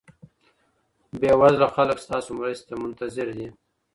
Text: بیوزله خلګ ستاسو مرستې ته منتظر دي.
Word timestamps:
بیوزله 1.19 1.67
خلګ 1.75 1.97
ستاسو 2.05 2.29
مرستې 2.39 2.63
ته 2.67 2.73
منتظر 2.83 3.27
دي. 3.37 3.47